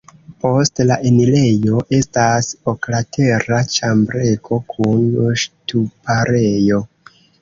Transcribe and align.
Post 0.43 0.79
la 0.91 0.95
enirejo 1.09 1.83
estas 1.97 2.49
oklatera 2.73 3.59
ĉambrego 3.75 4.59
kun 4.73 5.07
ŝtuparejo. 5.43 6.81